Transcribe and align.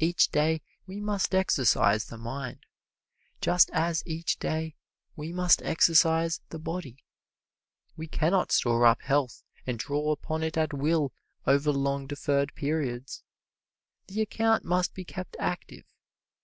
Each 0.00 0.28
day 0.32 0.62
we 0.88 0.98
must 1.00 1.32
exercise 1.32 2.06
the 2.06 2.18
mind, 2.18 2.66
just 3.40 3.70
as 3.72 4.02
each 4.04 4.36
day 4.40 4.74
we 5.14 5.32
must 5.32 5.62
exercise 5.62 6.40
the 6.48 6.58
body. 6.58 7.04
We 7.96 8.08
can 8.08 8.32
not 8.32 8.50
store 8.50 8.84
up 8.84 9.00
health 9.02 9.44
and 9.68 9.78
draw 9.78 10.10
upon 10.10 10.42
it 10.42 10.56
at 10.58 10.74
will 10.74 11.12
over 11.46 11.70
long 11.70 12.08
deferred 12.08 12.52
periods. 12.56 13.22
The 14.08 14.22
account 14.22 14.64
must 14.64 14.92
be 14.92 15.04
kept 15.04 15.36
active. 15.38 15.84